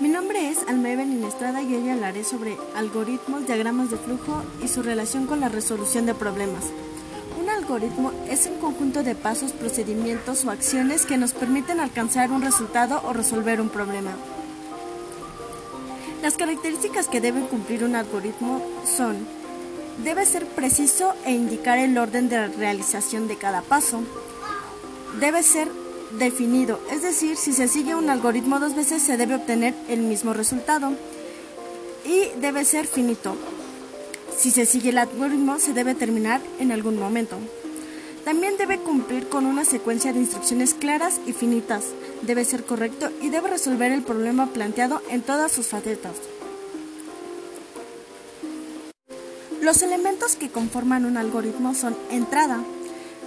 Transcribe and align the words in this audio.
Mi 0.00 0.08
nombre 0.08 0.50
es 0.50 0.58
Almeven 0.68 1.12
Inestrada 1.12 1.62
y 1.62 1.74
hoy 1.74 1.88
hablaré 1.88 2.24
sobre 2.24 2.56
algoritmos, 2.74 3.46
diagramas 3.46 3.90
de 3.90 3.96
flujo 3.96 4.42
y 4.62 4.68
su 4.68 4.82
relación 4.82 5.26
con 5.26 5.40
la 5.40 5.48
resolución 5.48 6.06
de 6.06 6.14
problemas. 6.14 6.64
Un 7.40 7.48
algoritmo 7.48 8.12
es 8.28 8.46
un 8.46 8.58
conjunto 8.58 9.02
de 9.02 9.14
pasos, 9.14 9.52
procedimientos 9.52 10.44
o 10.44 10.50
acciones 10.50 11.06
que 11.06 11.16
nos 11.16 11.32
permiten 11.32 11.80
alcanzar 11.80 12.30
un 12.32 12.42
resultado 12.42 13.02
o 13.04 13.12
resolver 13.12 13.60
un 13.60 13.68
problema. 13.68 14.12
Las 16.22 16.36
características 16.36 17.08
que 17.08 17.20
debe 17.20 17.42
cumplir 17.42 17.84
un 17.84 17.94
algoritmo 17.94 18.62
son 18.84 19.26
Debe 20.02 20.26
ser 20.26 20.44
preciso 20.46 21.14
e 21.24 21.30
indicar 21.30 21.78
el 21.78 21.96
orden 21.96 22.28
de 22.28 22.48
realización 22.48 23.28
de 23.28 23.36
cada 23.36 23.62
paso. 23.62 24.02
Debe 25.20 25.42
ser 25.44 25.68
definido, 26.18 26.80
es 26.90 27.02
decir, 27.02 27.36
si 27.36 27.52
se 27.52 27.68
sigue 27.68 27.94
un 27.94 28.10
algoritmo 28.10 28.60
dos 28.60 28.74
veces 28.74 29.02
se 29.02 29.16
debe 29.16 29.34
obtener 29.34 29.74
el 29.88 30.00
mismo 30.00 30.32
resultado. 30.32 30.92
Y 32.04 32.38
debe 32.40 32.64
ser 32.64 32.86
finito. 32.86 33.36
Si 34.36 34.50
se 34.50 34.66
sigue 34.66 34.90
el 34.90 34.98
algoritmo 34.98 35.58
se 35.58 35.72
debe 35.72 35.94
terminar 35.94 36.40
en 36.58 36.72
algún 36.72 36.98
momento. 36.98 37.38
También 38.24 38.56
debe 38.56 38.78
cumplir 38.78 39.28
con 39.28 39.46
una 39.46 39.64
secuencia 39.64 40.12
de 40.12 40.20
instrucciones 40.20 40.74
claras 40.74 41.20
y 41.26 41.32
finitas. 41.32 41.84
Debe 42.22 42.44
ser 42.44 42.64
correcto 42.64 43.10
y 43.20 43.28
debe 43.28 43.50
resolver 43.50 43.92
el 43.92 44.02
problema 44.02 44.46
planteado 44.46 45.02
en 45.10 45.22
todas 45.22 45.52
sus 45.52 45.66
facetas. 45.66 46.12
Los 49.60 49.82
elementos 49.82 50.36
que 50.36 50.50
conforman 50.50 51.06
un 51.06 51.16
algoritmo 51.16 51.74
son 51.74 51.96
entrada, 52.10 52.62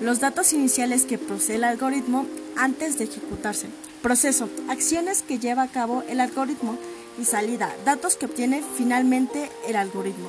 los 0.00 0.20
datos 0.20 0.52
iniciales 0.52 1.04
que 1.04 1.18
posee 1.18 1.56
el 1.56 1.64
algoritmo 1.64 2.26
antes 2.58 2.98
de 2.98 3.04
ejecutarse. 3.04 3.68
Proceso, 4.02 4.50
acciones 4.68 5.22
que 5.22 5.38
lleva 5.38 5.62
a 5.62 5.68
cabo 5.68 6.02
el 6.08 6.20
algoritmo. 6.20 6.76
Y 7.18 7.24
salida, 7.24 7.74
datos 7.84 8.14
que 8.14 8.26
obtiene 8.26 8.62
finalmente 8.76 9.50
el 9.66 9.74
algoritmo. 9.74 10.28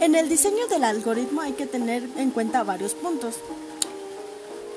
En 0.00 0.14
el 0.14 0.28
diseño 0.28 0.66
del 0.68 0.84
algoritmo 0.84 1.40
hay 1.40 1.52
que 1.52 1.66
tener 1.66 2.06
en 2.16 2.30
cuenta 2.30 2.62
varios 2.62 2.92
puntos. 2.94 3.36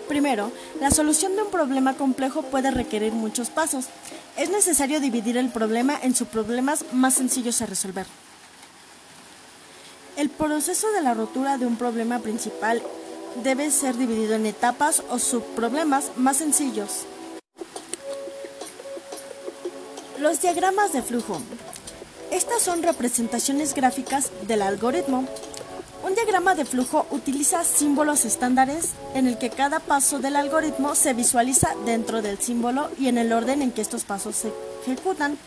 Primero, 0.07 0.51
la 0.79 0.91
solución 0.91 1.35
de 1.35 1.41
un 1.41 1.49
problema 1.49 1.95
complejo 1.95 2.43
puede 2.43 2.71
requerir 2.71 3.11
muchos 3.11 3.49
pasos. 3.49 3.87
Es 4.37 4.49
necesario 4.51 4.99
dividir 4.99 5.35
el 5.35 5.49
problema 5.49 5.99
en 6.01 6.15
subproblemas 6.15 6.85
más 6.93 7.15
sencillos 7.15 7.61
a 7.61 7.65
resolver. 7.65 8.05
El 10.15 10.29
proceso 10.29 10.89
de 10.91 11.01
la 11.01 11.13
rotura 11.13 11.57
de 11.57 11.65
un 11.65 11.75
problema 11.75 12.19
principal 12.19 12.81
debe 13.43 13.71
ser 13.71 13.97
dividido 13.97 14.35
en 14.35 14.45
etapas 14.45 15.03
o 15.09 15.19
subproblemas 15.19 16.11
más 16.15 16.37
sencillos. 16.37 17.05
Los 20.19 20.41
diagramas 20.41 20.93
de 20.93 21.01
flujo. 21.01 21.41
Estas 22.31 22.61
son 22.61 22.83
representaciones 22.83 23.73
gráficas 23.73 24.31
del 24.47 24.61
algoritmo. 24.61 25.27
Un 26.03 26.15
diagrama 26.15 26.55
de 26.55 26.65
flujo 26.65 27.05
utiliza 27.11 27.63
símbolos 27.63 28.25
estándares 28.25 28.91
en 29.13 29.27
el 29.27 29.37
que 29.37 29.49
cada 29.49 29.79
paso 29.79 30.19
del 30.19 30.35
algoritmo 30.35 30.95
se 30.95 31.13
visualiza 31.13 31.75
dentro 31.85 32.21
del 32.21 32.39
símbolo 32.39 32.89
y 32.99 33.07
en 33.07 33.17
el 33.17 33.33
orden 33.33 33.61
en 33.61 33.71
que 33.71 33.81
estos 33.81 34.03
pasos 34.03 34.35
se 34.35 34.53
ejecutan. 34.83 35.37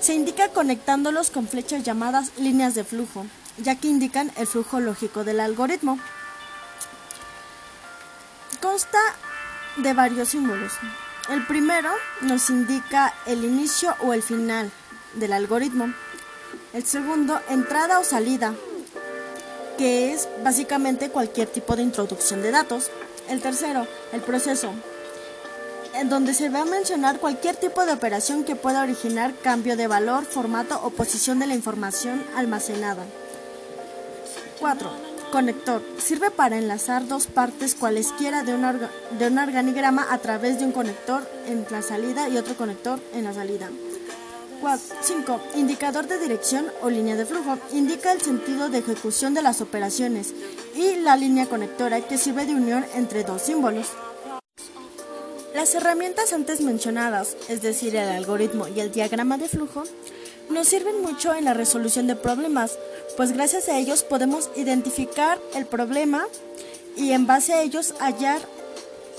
Se 0.00 0.14
indica 0.14 0.48
conectándolos 0.48 1.30
con 1.30 1.46
flechas 1.46 1.82
llamadas 1.82 2.32
líneas 2.38 2.74
de 2.74 2.84
flujo 2.84 3.26
ya 3.62 3.74
que 3.74 3.88
indican 3.88 4.30
el 4.36 4.46
flujo 4.46 4.80
lógico 4.80 5.24
del 5.24 5.40
algoritmo. 5.40 5.98
Consta 8.60 8.98
de 9.76 9.94
varios 9.94 10.28
símbolos. 10.28 10.72
El 11.30 11.46
primero 11.46 11.90
nos 12.20 12.50
indica 12.50 13.14
el 13.26 13.44
inicio 13.44 13.94
o 14.00 14.12
el 14.12 14.22
final 14.22 14.70
del 15.14 15.32
algoritmo. 15.32 15.92
El 16.74 16.84
segundo, 16.84 17.40
entrada 17.48 17.98
o 17.98 18.04
salida, 18.04 18.54
que 19.78 20.12
es 20.12 20.28
básicamente 20.44 21.10
cualquier 21.10 21.48
tipo 21.48 21.74
de 21.74 21.82
introducción 21.82 22.42
de 22.42 22.50
datos. 22.50 22.90
El 23.28 23.40
tercero, 23.40 23.86
el 24.12 24.20
proceso, 24.20 24.72
en 25.94 26.08
donde 26.08 26.34
se 26.34 26.50
va 26.50 26.62
a 26.62 26.64
mencionar 26.66 27.18
cualquier 27.18 27.56
tipo 27.56 27.86
de 27.86 27.92
operación 27.92 28.44
que 28.44 28.56
pueda 28.56 28.82
originar 28.82 29.34
cambio 29.42 29.76
de 29.76 29.86
valor, 29.86 30.24
formato 30.24 30.80
o 30.84 30.90
posición 30.90 31.38
de 31.38 31.46
la 31.46 31.54
información 31.54 32.24
almacenada. 32.36 33.04
4. 34.58 35.09
Conector. 35.30 35.82
Sirve 35.98 36.30
para 36.30 36.58
enlazar 36.58 37.06
dos 37.06 37.26
partes 37.26 37.74
cualesquiera 37.74 38.42
de 38.42 38.54
un, 38.54 38.62
de 39.18 39.26
un 39.26 39.38
organigrama 39.38 40.06
a 40.10 40.18
través 40.18 40.58
de 40.58 40.64
un 40.64 40.72
conector 40.72 41.28
en 41.46 41.64
la 41.70 41.82
salida 41.82 42.28
y 42.28 42.36
otro 42.36 42.56
conector 42.56 43.00
en 43.14 43.24
la 43.24 43.32
salida. 43.32 43.68
5. 45.00 45.40
Indicador 45.56 46.06
de 46.06 46.18
dirección 46.18 46.66
o 46.82 46.90
línea 46.90 47.16
de 47.16 47.24
flujo. 47.24 47.58
Indica 47.72 48.12
el 48.12 48.20
sentido 48.20 48.68
de 48.68 48.78
ejecución 48.78 49.32
de 49.32 49.42
las 49.42 49.60
operaciones. 49.60 50.34
Y 50.74 50.96
la 50.96 51.16
línea 51.16 51.46
conectora 51.46 52.00
que 52.00 52.18
sirve 52.18 52.46
de 52.46 52.54
unión 52.54 52.84
entre 52.94 53.24
dos 53.24 53.42
símbolos. 53.42 53.88
Las 55.54 55.74
herramientas 55.74 56.32
antes 56.32 56.60
mencionadas, 56.60 57.36
es 57.48 57.62
decir, 57.62 57.96
el 57.96 58.08
algoritmo 58.08 58.68
y 58.68 58.80
el 58.80 58.92
diagrama 58.92 59.36
de 59.36 59.48
flujo, 59.48 59.82
nos 60.50 60.68
sirven 60.68 61.00
mucho 61.02 61.34
en 61.34 61.44
la 61.44 61.54
resolución 61.54 62.06
de 62.06 62.16
problemas, 62.16 62.78
pues 63.16 63.32
gracias 63.32 63.68
a 63.68 63.78
ellos 63.78 64.02
podemos 64.02 64.50
identificar 64.56 65.38
el 65.54 65.66
problema 65.66 66.26
y 66.96 67.12
en 67.12 67.26
base 67.26 67.54
a 67.54 67.62
ellos 67.62 67.94
hallar 68.00 68.40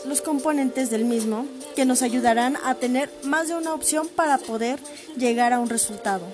los 0.05 0.21
componentes 0.21 0.89
del 0.89 1.05
mismo 1.05 1.45
que 1.75 1.85
nos 1.85 2.01
ayudarán 2.01 2.57
a 2.63 2.75
tener 2.75 3.09
más 3.23 3.47
de 3.47 3.55
una 3.55 3.73
opción 3.73 4.07
para 4.07 4.37
poder 4.37 4.79
llegar 5.15 5.53
a 5.53 5.59
un 5.59 5.69
resultado. 5.69 6.25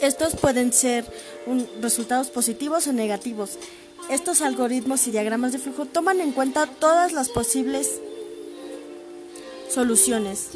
Estos 0.00 0.34
pueden 0.34 0.72
ser 0.72 1.04
resultados 1.80 2.28
positivos 2.28 2.86
o 2.86 2.92
negativos. 2.92 3.58
Estos 4.08 4.40
algoritmos 4.40 5.06
y 5.06 5.10
diagramas 5.10 5.52
de 5.52 5.58
flujo 5.58 5.84
toman 5.84 6.20
en 6.20 6.32
cuenta 6.32 6.66
todas 6.66 7.12
las 7.12 7.28
posibles 7.28 8.00
soluciones, 9.68 10.48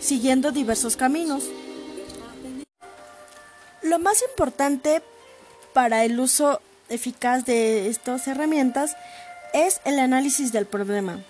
siguiendo 0.00 0.52
diversos 0.52 0.96
caminos. 0.96 1.44
Lo 3.92 3.98
más 3.98 4.24
importante 4.26 5.02
para 5.74 6.02
el 6.02 6.18
uso 6.18 6.62
eficaz 6.88 7.44
de 7.44 7.88
estas 7.88 8.26
herramientas 8.26 8.96
es 9.52 9.82
el 9.84 9.98
análisis 9.98 10.50
del 10.50 10.64
problema. 10.64 11.22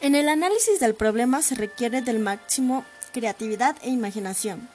En 0.00 0.14
el 0.14 0.28
análisis 0.28 0.78
del 0.78 0.94
problema 0.94 1.42
se 1.42 1.56
requiere 1.56 2.00
del 2.00 2.20
máximo 2.20 2.84
creatividad 3.12 3.74
e 3.82 3.90
imaginación. 3.90 4.68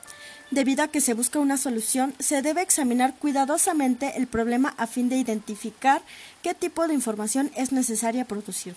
Debido 0.52 0.84
a 0.84 0.90
que 0.90 1.00
se 1.00 1.14
busca 1.14 1.40
una 1.40 1.56
solución, 1.56 2.14
se 2.20 2.42
debe 2.42 2.62
examinar 2.62 3.16
cuidadosamente 3.16 4.18
el 4.18 4.28
problema 4.28 4.74
a 4.76 4.86
fin 4.86 5.08
de 5.08 5.16
identificar 5.16 6.02
qué 6.42 6.54
tipo 6.54 6.86
de 6.86 6.96
información 6.96 7.50
es 7.56 7.72
necesaria 7.72 8.26
producir. 8.26 8.76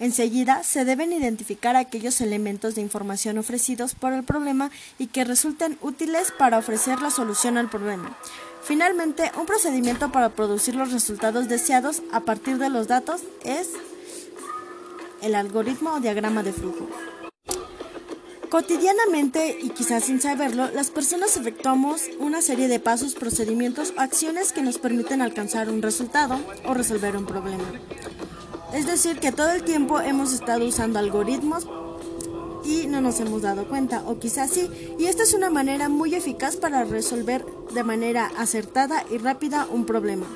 Enseguida, 0.00 0.64
se 0.64 0.86
deben 0.86 1.12
identificar 1.12 1.76
aquellos 1.76 2.22
elementos 2.22 2.74
de 2.74 2.80
información 2.80 3.36
ofrecidos 3.36 3.94
por 3.94 4.14
el 4.14 4.24
problema 4.24 4.70
y 4.98 5.08
que 5.08 5.24
resulten 5.24 5.76
útiles 5.82 6.32
para 6.36 6.56
ofrecer 6.56 7.02
la 7.02 7.10
solución 7.10 7.58
al 7.58 7.68
problema. 7.68 8.16
Finalmente, 8.62 9.30
un 9.38 9.44
procedimiento 9.44 10.10
para 10.10 10.30
producir 10.30 10.74
los 10.74 10.90
resultados 10.90 11.48
deseados 11.48 12.02
a 12.12 12.20
partir 12.20 12.56
de 12.56 12.70
los 12.70 12.88
datos 12.88 13.20
es 13.44 13.68
el 15.20 15.34
algoritmo 15.34 15.92
o 15.92 16.00
diagrama 16.00 16.42
de 16.42 16.54
flujo. 16.54 16.88
Cotidianamente, 18.48 19.58
y 19.60 19.68
quizás 19.68 20.04
sin 20.04 20.20
saberlo, 20.20 20.70
las 20.70 20.90
personas 20.90 21.36
efectuamos 21.36 22.02
una 22.18 22.40
serie 22.40 22.68
de 22.68 22.80
pasos, 22.80 23.14
procedimientos 23.14 23.92
o 23.96 24.00
acciones 24.00 24.52
que 24.52 24.62
nos 24.62 24.78
permiten 24.78 25.20
alcanzar 25.20 25.68
un 25.68 25.82
resultado 25.82 26.40
o 26.64 26.72
resolver 26.72 27.16
un 27.16 27.26
problema. 27.26 27.64
Es 28.74 28.86
decir, 28.86 29.18
que 29.18 29.32
todo 29.32 29.50
el 29.50 29.64
tiempo 29.64 30.00
hemos 30.00 30.32
estado 30.32 30.64
usando 30.64 30.98
algoritmos 30.98 31.66
y 32.64 32.86
no 32.86 33.00
nos 33.00 33.18
hemos 33.20 33.42
dado 33.42 33.66
cuenta, 33.66 34.02
o 34.06 34.18
quizás 34.18 34.50
sí, 34.50 34.70
y 34.98 35.06
esta 35.06 35.24
es 35.24 35.34
una 35.34 35.50
manera 35.50 35.88
muy 35.88 36.14
eficaz 36.14 36.56
para 36.56 36.84
resolver 36.84 37.44
de 37.74 37.82
manera 37.82 38.30
acertada 38.38 39.04
y 39.10 39.18
rápida 39.18 39.66
un 39.70 39.86
problema. 39.86 40.26